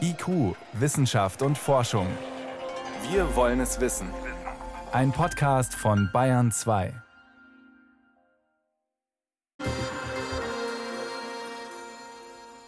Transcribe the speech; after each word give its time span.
IQ, 0.00 0.56
Wissenschaft 0.72 1.42
und 1.42 1.56
Forschung. 1.56 2.06
Wir 3.10 3.36
wollen 3.36 3.60
es 3.60 3.80
wissen. 3.80 4.08
Ein 4.92 5.12
Podcast 5.12 5.74
von 5.74 6.10
Bayern 6.12 6.50
2. 6.50 6.92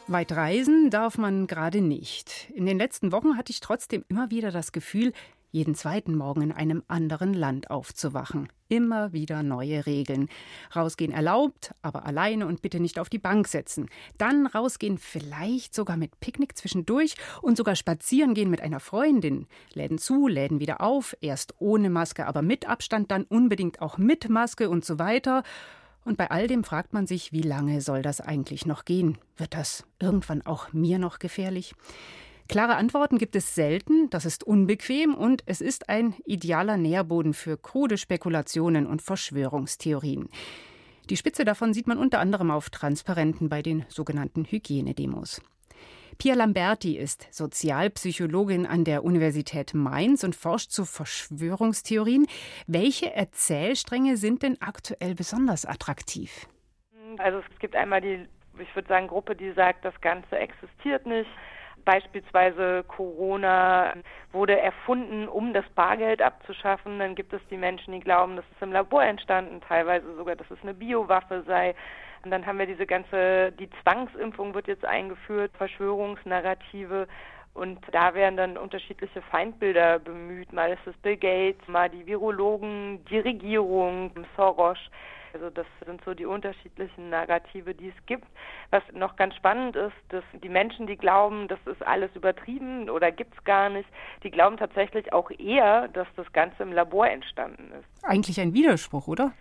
Weit 0.09 0.33
reisen 0.33 0.91
darf 0.91 1.19
man 1.19 1.47
gerade 1.47 1.81
nicht. 1.81 2.51
In 2.55 2.67
den 2.67 2.79
letzten 2.79 3.13
Wochen 3.13 3.37
hatte 3.37 3.51
ich 3.51 3.61
trotzdem 3.61 4.05
immer 4.09 4.31
wieder 4.31 4.51
das 4.51 4.73
Gefühl, 4.73 5.13
jeden 5.53 5.75
zweiten 5.75 6.17
Morgen 6.17 6.41
in 6.43 6.51
einem 6.51 6.83
anderen 6.89 7.35
Land 7.35 7.71
aufzuwachen. 7.71 8.49
Immer 8.69 9.13
wieder 9.13 9.43
neue 9.43 9.85
Regeln. 9.85 10.29
Rausgehen 10.75 11.13
erlaubt, 11.13 11.75
aber 11.83 12.07
alleine 12.07 12.47
und 12.47 12.63
bitte 12.63 12.81
nicht 12.81 12.99
auf 12.99 13.11
die 13.11 13.19
Bank 13.19 13.47
setzen. 13.47 13.91
Dann 14.17 14.47
rausgehen 14.47 14.97
vielleicht 14.97 15.75
sogar 15.75 15.99
mit 15.99 16.19
Picknick 16.21 16.57
zwischendurch 16.57 17.15
und 17.43 17.59
sogar 17.59 17.77
spazieren 17.77 18.33
gehen 18.33 18.51
mit 18.51 18.63
einer 18.63 18.81
Freundin. 18.81 19.47
Läden 19.75 19.99
zu, 19.99 20.27
Läden 20.27 20.59
wieder 20.59 20.81
auf, 20.81 21.15
erst 21.21 21.55
ohne 21.59 21.91
Maske, 21.91 22.27
aber 22.27 22.41
mit 22.41 22.67
Abstand, 22.67 23.11
dann 23.11 23.25
unbedingt 23.25 23.83
auch 23.83 23.99
mit 23.99 24.31
Maske 24.31 24.71
und 24.71 24.87
so 24.87 24.99
weiter. 24.99 25.43
Und 26.05 26.17
bei 26.17 26.31
all 26.31 26.47
dem 26.47 26.65
fragt 26.65 26.95
man 26.95 27.07
sich, 27.07 27.33
wie 27.33 27.43
lange 27.43 27.83
soll 27.83 28.01
das 28.01 28.23
eigentlich 28.23 28.65
noch 28.65 28.87
gehen? 28.87 29.19
Wird 29.37 29.55
das 29.55 29.85
irgendwann 30.01 30.41
auch 30.43 30.73
mir 30.73 30.99
noch 30.99 31.19
gefährlich? 31.19 31.75
Klare 32.49 32.77
Antworten 32.77 33.19
gibt 33.19 33.37
es 33.37 33.55
selten, 33.55 34.11
das 34.11 34.25
ist 34.25 34.45
unbequem 34.45 35.15
und 35.15 35.43
es 35.47 35.61
ist 35.61 35.89
ein 35.89 36.15
idealer 36.25 36.77
Nährboden 36.77 37.35
für 37.35 37.57
krude 37.57 37.97
Spekulationen 37.97 38.87
und 38.87 39.01
Verschwörungstheorien. 39.01 40.29
Die 41.09 41.17
Spitze 41.17 41.45
davon 41.45 41.73
sieht 41.73 41.87
man 41.87 41.99
unter 41.99 42.21
anderem 42.21 42.51
auf 42.51 42.71
Transparenten 42.71 43.49
bei 43.49 43.63
den 43.63 43.85
sogenannten 43.89 44.45
Hygienedemos. 44.45 45.43
Pia 46.19 46.35
Lamberti 46.35 46.97
ist 46.97 47.27
Sozialpsychologin 47.31 48.67
an 48.67 48.85
der 48.85 49.03
Universität 49.03 49.75
Mainz 49.75 50.23
und 50.25 50.37
forscht 50.37 50.71
zu 50.71 50.85
Verschwörungstheorien. 50.85 52.27
Welche 52.67 53.13
Erzählstränge 53.15 54.17
sind 54.17 54.43
denn 54.43 54.61
aktuell 54.61 55.15
besonders 55.15 55.65
attraktiv? 55.65 56.47
Also 57.19 57.39
es 57.39 57.59
gibt 57.59 57.75
einmal 57.75 58.01
die, 58.01 58.27
ich 58.61 58.75
würde 58.75 58.89
sagen, 58.89 59.09
Gruppe, 59.09 59.35
die 59.35 59.53
sagt, 59.53 59.85
das 59.85 59.99
Ganze 60.01 60.37
existiert 60.37 61.07
nicht. 61.07 61.31
Beispielsweise 61.85 62.85
Corona 62.89 63.95
wurde 64.33 64.59
erfunden, 64.59 65.29
um 65.29 65.53
das 65.53 65.65
Bargeld 65.75 66.23
abzuschaffen. 66.23 66.99
Dann 66.99 67.15
gibt 67.15 67.33
es 67.33 67.41
die 67.51 67.57
Menschen, 67.57 67.93
die 67.93 68.01
glauben, 68.01 68.37
das 68.37 68.45
ist 68.53 68.63
im 68.63 68.73
Labor 68.73 69.05
entstanden, 69.05 69.61
teilweise 69.67 70.15
sogar, 70.17 70.37
dass 70.37 70.51
es 70.51 70.59
eine 70.63 70.75
Biowaffe 70.75 71.43
sei. 71.47 71.75
Und 72.25 72.31
dann 72.31 72.47
haben 72.47 72.59
wir 72.59 72.67
diese 72.67 72.87
ganze, 72.87 73.53
die 73.53 73.69
Zwangsimpfung 73.83 74.55
wird 74.55 74.69
jetzt 74.69 74.85
eingeführt, 74.85 75.51
Verschwörungsnarrative. 75.57 77.09
Und 77.55 77.81
da 77.93 78.15
werden 78.15 78.37
dann 78.37 78.57
unterschiedliche 78.57 79.21
Feindbilder 79.23 79.99
bemüht. 79.99 80.53
Mal 80.53 80.73
ist 80.73 80.87
es 80.87 80.97
Bill 80.99 81.17
Gates, 81.17 81.67
mal 81.69 81.91
die 81.91 82.07
Virologen, 82.07 83.05
die 83.07 83.19
Regierung, 83.19 84.13
Soros. 84.37 84.79
Also 85.35 85.51
das 85.51 85.67
sind 85.85 86.03
so 86.05 86.15
die 86.15 86.27
unterschiedlichen 86.27 87.11
Narrative, 87.11 87.75
die 87.75 87.89
es 87.89 88.07
gibt. 88.07 88.27
Was 88.71 88.83
noch 88.93 89.17
ganz 89.17 89.35
spannend 89.35 89.77
ist, 89.77 89.95
dass 90.09 90.25
die 90.43 90.49
Menschen, 90.49 90.87
die 90.87 90.97
glauben, 90.97 91.49
das 91.49 91.59
ist 91.67 91.85
alles 91.87 92.11
übertrieben 92.15 92.91
oder 92.91 93.11
gibt 93.11 93.37
es 93.37 93.45
gar 93.45 93.69
nicht, 93.69 93.89
die 94.23 94.31
glauben 94.31 94.57
tatsächlich 94.57 95.13
auch 95.13 95.31
eher, 95.31 95.89
dass 95.89 96.07
das 96.17 96.31
Ganze 96.33 96.63
im 96.63 96.73
Labor 96.73 97.09
entstanden 97.09 97.73
ist. 97.73 98.05
Eigentlich 98.05 98.41
ein 98.41 98.55
Widerspruch, 98.55 99.09
oder? 99.09 99.33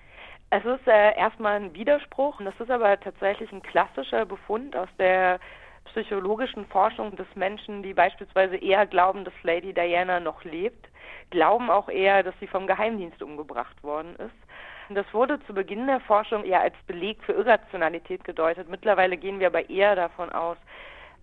Es 0.50 0.66
ist 0.66 0.86
äh, 0.86 1.18
erstmal 1.18 1.56
ein 1.56 1.74
Widerspruch 1.74 2.40
und 2.40 2.46
das 2.46 2.60
ist 2.60 2.70
aber 2.70 3.00
tatsächlich 3.00 3.52
ein 3.54 3.62
klassischer 3.62 4.26
Befund 4.26 4.76
aus 4.76 4.90
der 5.00 5.40
psychologischen 5.86 6.66
Forschung 6.66 7.16
des 7.16 7.28
Menschen, 7.36 7.84
die 7.84 7.94
beispielsweise 7.94 8.58
eher 8.58 8.86
glauben, 8.86 9.26
dass 9.26 9.34
Lady 9.44 9.74
Diana 9.74 10.20
noch 10.20 10.44
lebt, 10.44 10.90
glauben 11.30 11.70
auch 11.70 11.90
eher, 11.90 12.24
dass 12.24 12.36
sie 12.40 12.48
vom 12.48 12.68
Geheimdienst 12.68 13.22
umgebracht 13.24 13.82
worden 13.84 14.16
ist. 14.18 14.51
Das 14.96 15.06
wurde 15.14 15.40
zu 15.46 15.54
Beginn 15.54 15.88
der 15.88 16.00
Forschung 16.02 16.44
eher 16.44 16.62
als 16.62 16.76
Beleg 16.88 17.24
für 17.24 17.34
Irrationalität 17.34 18.24
gedeutet. 18.24 18.70
Mittlerweile 18.70 19.18
gehen 19.18 19.40
wir 19.40 19.48
aber 19.48 19.70
eher 19.70 19.96
davon 19.96 20.30
aus, 20.30 20.58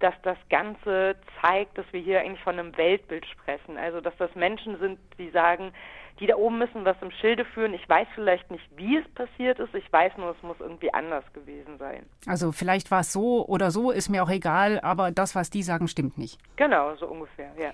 dass 0.01 0.15
das 0.23 0.39
Ganze 0.49 1.17
zeigt, 1.41 1.77
dass 1.77 1.87
wir 1.93 2.01
hier 2.01 2.21
eigentlich 2.21 2.43
von 2.43 2.59
einem 2.59 2.77
Weltbild 2.77 3.27
sprechen. 3.27 3.77
Also 3.77 4.01
dass 4.01 4.17
das 4.17 4.34
Menschen 4.34 4.78
sind, 4.78 4.99
die 5.19 5.31
sagen, 5.31 5.73
die 6.21 6.27
da 6.27 6.37
oben 6.37 6.59
müssen 6.59 6.84
was 6.84 6.97
im 7.01 7.11
Schilde 7.11 7.45
führen. 7.45 7.75
Ich 7.75 7.89
weiß 7.89 8.07
vielleicht 8.15 8.51
nicht, 8.51 8.65
wie 8.77 8.97
es 8.97 9.09
passiert 9.15 9.59
ist. 9.59 9.75
Ich 9.75 9.93
weiß 9.93 10.17
nur, 10.17 10.31
es 10.31 10.43
muss 10.43 10.57
irgendwie 10.61 10.93
anders 10.93 11.25
gewesen 11.33 11.78
sein. 11.78 12.07
Also 12.27 12.53
vielleicht 12.53 12.91
war 12.91 13.01
es 13.01 13.12
so 13.12 13.47
oder 13.47 13.71
so, 13.71 13.91
ist 13.91 14.09
mir 14.09 14.23
auch 14.23 14.31
egal, 14.31 14.81
aber 14.81 15.11
das, 15.11 15.34
was 15.34 15.51
die 15.51 15.62
sagen, 15.62 15.89
stimmt 15.89 16.19
nicht. 16.19 16.39
Genau, 16.57 16.95
so 16.97 17.07
ungefähr, 17.07 17.53
ja. 17.59 17.71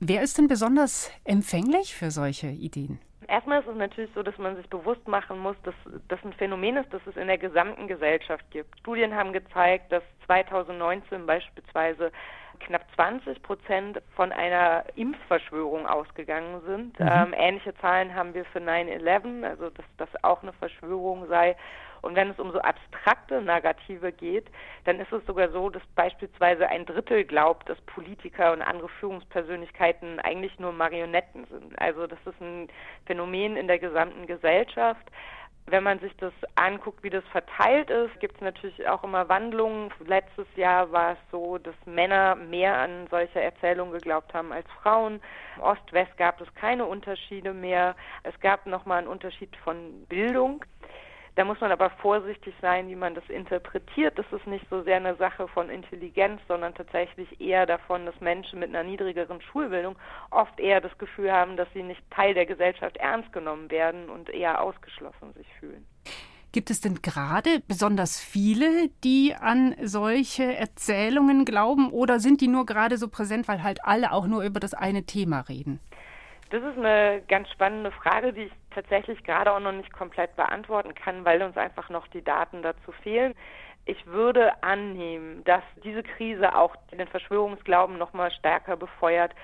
Wer 0.00 0.22
ist 0.22 0.38
denn 0.38 0.48
besonders 0.48 1.10
empfänglich 1.24 1.94
für 1.94 2.10
solche 2.10 2.48
Ideen? 2.48 2.98
Erstmal 3.28 3.60
ist 3.60 3.68
es 3.68 3.76
natürlich 3.76 4.10
so, 4.14 4.22
dass 4.22 4.36
man 4.38 4.56
sich 4.56 4.68
bewusst 4.68 5.06
machen 5.08 5.38
muss, 5.38 5.56
dass 5.62 5.74
das 6.08 6.22
ein 6.24 6.32
Phänomen 6.34 6.76
ist, 6.76 6.92
das 6.92 7.02
es 7.06 7.16
in 7.16 7.26
der 7.26 7.38
gesamten 7.38 7.88
Gesellschaft 7.88 8.44
gibt. 8.50 8.78
Studien 8.80 9.14
haben 9.14 9.32
gezeigt, 9.32 9.92
dass 9.92 10.02
2019 10.26 11.26
beispielsweise 11.26 12.12
knapp 12.60 12.82
20 12.94 13.42
Prozent 13.42 14.00
von 14.14 14.32
einer 14.32 14.84
Impfverschwörung 14.94 15.86
ausgegangen 15.86 16.60
sind. 16.66 16.98
Mhm. 16.98 17.08
Ähm, 17.10 17.34
ähnliche 17.36 17.74
Zahlen 17.76 18.14
haben 18.14 18.34
wir 18.34 18.44
für 18.46 18.60
9-11, 18.60 19.44
also 19.44 19.70
dass 19.70 19.86
das 19.98 20.08
auch 20.22 20.42
eine 20.42 20.52
Verschwörung 20.52 21.26
sei. 21.28 21.56
Und 22.04 22.14
wenn 22.16 22.30
es 22.30 22.38
um 22.38 22.52
so 22.52 22.60
abstrakte 22.60 23.40
Narrative 23.40 24.12
geht, 24.12 24.46
dann 24.84 25.00
ist 25.00 25.12
es 25.12 25.24
sogar 25.26 25.50
so, 25.50 25.70
dass 25.70 25.82
beispielsweise 25.94 26.68
ein 26.68 26.84
Drittel 26.84 27.24
glaubt, 27.24 27.68
dass 27.68 27.80
Politiker 27.82 28.52
und 28.52 28.62
andere 28.62 28.88
Führungspersönlichkeiten 29.00 30.20
eigentlich 30.20 30.58
nur 30.58 30.72
Marionetten 30.72 31.46
sind. 31.46 31.78
Also 31.80 32.06
das 32.06 32.18
ist 32.26 32.40
ein 32.40 32.68
Phänomen 33.06 33.56
in 33.56 33.68
der 33.68 33.78
gesamten 33.78 34.26
Gesellschaft. 34.26 35.10
Wenn 35.66 35.82
man 35.82 35.98
sich 35.98 36.14
das 36.18 36.34
anguckt, 36.56 37.02
wie 37.02 37.08
das 37.08 37.24
verteilt 37.32 37.88
ist, 37.88 38.20
gibt 38.20 38.34
es 38.34 38.42
natürlich 38.42 38.86
auch 38.86 39.02
immer 39.02 39.30
Wandlungen. 39.30 39.90
Letztes 40.04 40.46
Jahr 40.56 40.92
war 40.92 41.12
es 41.12 41.18
so, 41.30 41.56
dass 41.56 41.74
Männer 41.86 42.34
mehr 42.34 42.76
an 42.76 43.06
solche 43.10 43.40
Erzählungen 43.40 43.94
geglaubt 43.94 44.34
haben 44.34 44.52
als 44.52 44.66
Frauen. 44.82 45.22
Ost-West 45.62 46.18
gab 46.18 46.38
es 46.42 46.54
keine 46.54 46.84
Unterschiede 46.84 47.54
mehr. 47.54 47.96
Es 48.24 48.38
gab 48.40 48.66
nochmal 48.66 48.98
einen 48.98 49.08
Unterschied 49.08 49.56
von 49.64 50.04
Bildung. 50.06 50.62
Da 51.36 51.44
muss 51.44 51.60
man 51.60 51.72
aber 51.72 51.90
vorsichtig 51.90 52.54
sein, 52.60 52.88
wie 52.88 52.94
man 52.94 53.14
das 53.14 53.28
interpretiert. 53.28 54.16
Das 54.16 54.26
ist 54.30 54.46
nicht 54.46 54.64
so 54.70 54.82
sehr 54.82 54.96
eine 54.96 55.16
Sache 55.16 55.48
von 55.48 55.68
Intelligenz, 55.68 56.40
sondern 56.46 56.74
tatsächlich 56.74 57.40
eher 57.40 57.66
davon, 57.66 58.06
dass 58.06 58.20
Menschen 58.20 58.60
mit 58.60 58.68
einer 58.68 58.84
niedrigeren 58.84 59.40
Schulbildung 59.40 59.96
oft 60.30 60.58
eher 60.60 60.80
das 60.80 60.96
Gefühl 60.98 61.32
haben, 61.32 61.56
dass 61.56 61.68
sie 61.74 61.82
nicht 61.82 62.02
Teil 62.10 62.34
der 62.34 62.46
Gesellschaft 62.46 62.96
ernst 62.98 63.32
genommen 63.32 63.68
werden 63.70 64.08
und 64.10 64.30
eher 64.30 64.62
ausgeschlossen 64.62 65.32
sich 65.34 65.48
fühlen. 65.58 65.84
Gibt 66.52 66.70
es 66.70 66.80
denn 66.80 67.02
gerade 67.02 67.60
besonders 67.66 68.20
viele, 68.20 68.88
die 69.02 69.34
an 69.34 69.74
solche 69.82 70.54
Erzählungen 70.54 71.44
glauben 71.44 71.90
oder 71.90 72.20
sind 72.20 72.40
die 72.40 72.46
nur 72.46 72.64
gerade 72.64 72.96
so 72.96 73.08
präsent, 73.08 73.48
weil 73.48 73.64
halt 73.64 73.84
alle 73.84 74.12
auch 74.12 74.28
nur 74.28 74.44
über 74.44 74.60
das 74.60 74.72
eine 74.72 75.02
Thema 75.02 75.40
reden? 75.40 75.80
Das 76.50 76.62
ist 76.62 76.78
eine 76.78 77.22
ganz 77.26 77.48
spannende 77.50 77.90
Frage, 77.90 78.32
die 78.32 78.42
ich 78.42 78.52
tatsächlich 78.74 79.22
gerade 79.24 79.52
auch 79.52 79.60
noch 79.60 79.72
nicht 79.72 79.92
komplett 79.92 80.34
beantworten 80.36 80.94
kann, 80.94 81.24
weil 81.24 81.42
uns 81.42 81.56
einfach 81.56 81.88
noch 81.90 82.06
die 82.08 82.22
Daten 82.22 82.62
dazu 82.62 82.92
fehlen. 83.02 83.34
Ich 83.86 84.06
würde 84.06 84.62
annehmen, 84.62 85.44
dass 85.44 85.62
diese 85.82 86.02
Krise 86.02 86.54
auch 86.56 86.74
den 86.90 87.06
Verschwörungsglauben 87.06 87.98
noch 87.98 88.12
mal 88.14 88.30
stärker 88.30 88.76
befeuert, 88.76 89.34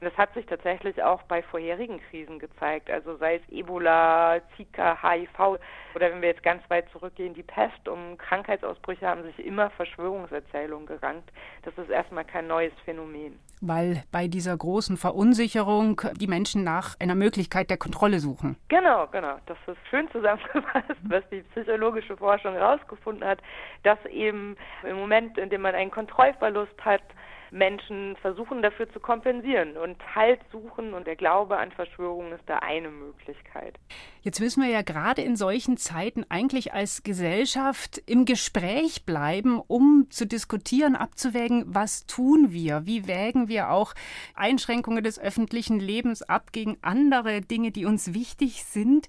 das 0.00 0.16
hat 0.16 0.34
sich 0.34 0.46
tatsächlich 0.46 1.02
auch 1.02 1.22
bei 1.22 1.42
vorherigen 1.42 2.00
Krisen 2.10 2.38
gezeigt, 2.38 2.90
also 2.90 3.16
sei 3.16 3.36
es 3.36 3.48
Ebola, 3.48 4.40
Zika, 4.56 4.98
HIV 5.00 5.58
oder 5.94 6.10
wenn 6.10 6.20
wir 6.20 6.28
jetzt 6.28 6.42
ganz 6.42 6.68
weit 6.68 6.88
zurückgehen, 6.90 7.34
die 7.34 7.42
Pest. 7.42 7.88
Um 7.88 8.18
Krankheitsausbrüche 8.18 9.06
haben 9.06 9.22
sich 9.22 9.38
immer 9.44 9.70
Verschwörungserzählungen 9.70 10.86
gerankt. 10.86 11.30
Das 11.62 11.76
ist 11.78 11.90
erstmal 11.90 12.24
kein 12.24 12.46
neues 12.46 12.72
Phänomen. 12.84 13.38
Weil 13.66 14.02
bei 14.12 14.28
dieser 14.28 14.54
großen 14.56 14.98
Verunsicherung 14.98 16.00
die 16.20 16.26
Menschen 16.26 16.64
nach 16.64 17.00
einer 17.00 17.14
Möglichkeit 17.14 17.70
der 17.70 17.78
Kontrolle 17.78 18.20
suchen. 18.20 18.56
Genau, 18.68 19.06
genau. 19.06 19.36
Das 19.46 19.56
ist 19.66 19.78
schön 19.88 20.06
zusammengefasst, 20.10 21.00
was 21.08 21.22
die 21.30 21.40
psychologische 21.52 22.16
Forschung 22.16 22.52
herausgefunden 22.52 23.26
hat, 23.26 23.38
dass 23.82 23.98
eben 24.06 24.56
im 24.82 24.96
Moment, 24.96 25.38
in 25.38 25.48
dem 25.48 25.62
man 25.62 25.74
einen 25.74 25.90
Kontrollverlust 25.90 26.84
hat, 26.84 27.02
Menschen 27.50 28.16
versuchen 28.16 28.62
dafür 28.62 28.92
zu 28.92 29.00
kompensieren 29.00 29.76
und 29.76 29.96
Halt 30.14 30.40
suchen 30.50 30.92
und 30.92 31.06
der 31.06 31.16
Glaube 31.16 31.56
an 31.56 31.70
Verschwörungen 31.70 32.32
ist 32.32 32.42
da 32.46 32.58
eine 32.58 32.90
Möglichkeit. 32.90 33.78
Jetzt 34.24 34.40
müssen 34.40 34.62
wir 34.62 34.70
ja 34.70 34.80
gerade 34.80 35.20
in 35.20 35.36
solchen 35.36 35.76
Zeiten 35.76 36.24
eigentlich 36.30 36.72
als 36.72 37.02
Gesellschaft 37.02 38.02
im 38.06 38.24
Gespräch 38.24 39.04
bleiben, 39.04 39.60
um 39.60 40.06
zu 40.08 40.26
diskutieren, 40.26 40.96
abzuwägen, 40.96 41.64
was 41.66 42.06
tun 42.06 42.50
wir, 42.50 42.86
wie 42.86 43.06
wägen 43.06 43.48
wir 43.48 43.68
auch 43.68 43.92
Einschränkungen 44.34 45.04
des 45.04 45.18
öffentlichen 45.18 45.78
Lebens 45.78 46.22
ab 46.22 46.52
gegen 46.52 46.78
andere 46.80 47.42
Dinge, 47.42 47.70
die 47.70 47.84
uns 47.84 48.14
wichtig 48.14 48.64
sind. 48.64 49.08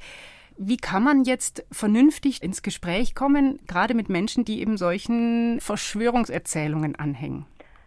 Wie 0.58 0.76
kann 0.76 1.04
man 1.04 1.24
jetzt 1.24 1.64
vernünftig 1.72 2.44
ins 2.44 2.62
Gespräch 2.62 3.16
kommen, 3.16 3.58
gerade 3.68 3.94
mit 3.94 4.10
Menschen, 4.10 4.44
die 4.44 4.60
eben 4.60 4.76
solchen 4.76 5.62
Verschwörungserzählungen 5.62 6.98
anhängen? 6.98 7.46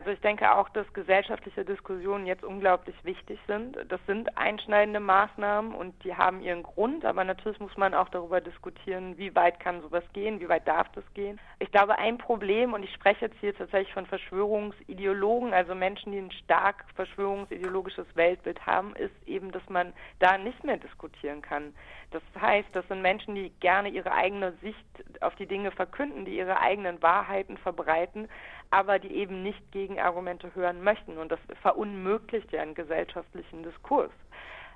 Also 0.08 0.16
ich 0.16 0.22
denke 0.22 0.50
auch, 0.56 0.70
dass 0.70 0.90
gesellschaftliche 0.94 1.66
Diskussionen 1.66 2.24
jetzt 2.24 2.42
unglaublich 2.42 2.96
wichtig 3.04 3.38
sind. 3.46 3.76
Das 3.90 4.00
sind 4.06 4.38
einschneidende 4.38 5.00
Maßnahmen 5.00 5.74
und 5.74 6.02
die 6.02 6.16
haben 6.16 6.40
ihren 6.40 6.62
Grund, 6.62 7.04
aber 7.04 7.24
natürlich 7.24 7.60
muss 7.60 7.76
man 7.76 7.92
auch 7.92 8.08
darüber 8.08 8.40
diskutieren, 8.40 9.18
wie 9.18 9.34
weit 9.34 9.60
kann 9.60 9.82
sowas 9.82 10.04
gehen, 10.14 10.40
wie 10.40 10.48
weit 10.48 10.66
darf 10.66 10.90
das 10.94 11.04
gehen. 11.12 11.38
Ich 11.58 11.70
glaube, 11.70 11.98
ein 11.98 12.16
Problem, 12.16 12.72
und 12.72 12.84
ich 12.84 12.94
spreche 12.94 13.26
jetzt 13.26 13.36
hier 13.40 13.54
tatsächlich 13.54 13.92
von 13.92 14.06
Verschwörungsideologen, 14.06 15.52
also 15.52 15.74
Menschen, 15.74 16.12
die 16.12 16.20
ein 16.20 16.32
stark 16.32 16.86
verschwörungsideologisches 16.94 18.06
Weltbild 18.14 18.64
haben, 18.64 18.96
ist 18.96 19.12
eben, 19.26 19.52
dass 19.52 19.68
man 19.68 19.92
da 20.20 20.38
nicht 20.38 20.64
mehr 20.64 20.78
diskutieren 20.78 21.42
kann. 21.42 21.74
Das 22.12 22.22
heißt, 22.40 22.68
das 22.72 22.88
sind 22.88 23.02
Menschen, 23.02 23.34
die 23.34 23.50
gerne 23.60 23.90
ihre 23.90 24.12
eigene 24.12 24.52
Sicht 24.62 24.86
auf 25.20 25.34
die 25.34 25.44
Dinge 25.44 25.70
verkünden, 25.70 26.24
die 26.24 26.38
ihre 26.38 26.58
eigenen 26.60 27.02
Wahrheiten 27.02 27.58
verbreiten, 27.58 28.28
aber 28.70 28.98
die 28.98 29.12
eben 29.14 29.42
nicht 29.42 29.62
Gegenargumente 29.98 30.54
hören 30.54 30.82
möchten. 30.82 31.18
Und 31.18 31.32
das 31.32 31.40
verunmöglicht 31.62 32.52
ja 32.52 32.62
einen 32.62 32.74
gesellschaftlichen 32.74 33.62
Diskurs. 33.64 34.10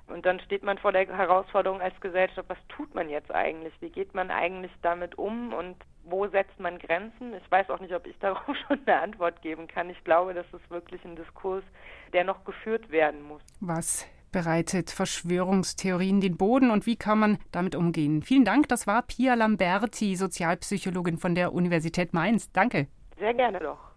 Und 0.07 0.25
dann 0.25 0.41
steht 0.41 0.63
man 0.63 0.77
vor 0.77 0.91
der 0.91 1.07
Herausforderung 1.07 1.79
als 1.81 1.97
Gesellschaft, 2.01 2.49
was 2.49 2.57
tut 2.67 2.93
man 2.93 3.09
jetzt 3.09 3.33
eigentlich? 3.33 3.73
Wie 3.79 3.89
geht 3.89 4.13
man 4.13 4.31
eigentlich 4.31 4.71
damit 4.81 5.17
um 5.17 5.53
und 5.53 5.77
wo 6.03 6.27
setzt 6.27 6.59
man 6.59 6.77
Grenzen? 6.77 7.33
Ich 7.35 7.49
weiß 7.49 7.69
auch 7.69 7.79
nicht, 7.79 7.93
ob 7.93 8.05
ich 8.05 8.17
darauf 8.19 8.55
schon 8.67 8.79
eine 8.85 8.99
Antwort 8.99 9.41
geben 9.41 9.67
kann. 9.67 9.89
Ich 9.89 10.03
glaube, 10.03 10.33
das 10.33 10.45
ist 10.51 10.69
wirklich 10.69 11.03
ein 11.05 11.15
Diskurs, 11.15 11.63
der 12.11 12.25
noch 12.25 12.43
geführt 12.43 12.91
werden 12.91 13.21
muss. 13.21 13.41
Was 13.61 14.05
bereitet 14.33 14.89
Verschwörungstheorien 14.89 16.19
den 16.19 16.35
Boden 16.35 16.69
und 16.69 16.85
wie 16.85 16.97
kann 16.97 17.19
man 17.19 17.37
damit 17.53 17.75
umgehen? 17.75 18.23
Vielen 18.23 18.43
Dank, 18.43 18.67
das 18.67 18.87
war 18.87 19.03
Pia 19.03 19.35
Lamberti, 19.35 20.17
Sozialpsychologin 20.17 21.17
von 21.17 21.33
der 21.33 21.53
Universität 21.53 22.13
Mainz. 22.13 22.51
Danke. 22.51 22.87
Sehr 23.19 23.33
gerne 23.33 23.59
doch. 23.59 23.92